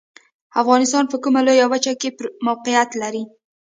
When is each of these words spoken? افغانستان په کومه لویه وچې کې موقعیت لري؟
افغانستان 0.61 1.03
په 1.11 1.17
کومه 1.23 1.41
لویه 1.47 1.65
وچې 1.71 1.93
کې 2.01 2.09
موقعیت 2.47 2.89
لري؟ 3.01 3.23